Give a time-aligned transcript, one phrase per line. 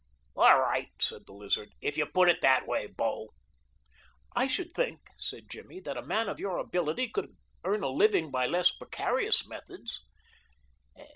[0.35, 3.29] "All right," said the Lizard, "if you put it that way, bo."
[4.35, 8.31] "I should think," said Jimmy, "that a man of your ability could earn a living
[8.31, 10.01] by less precarious methods."